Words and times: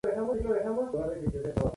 Las 0.03 0.13
tierras 0.15 0.31
pertenecían 0.31 0.73
a 0.73 0.75
la 0.79 0.81
esposa 0.83 0.97
de 0.97 1.03
Joaquim 1.21 1.25
de 1.43 1.53
Souza. 1.53 1.69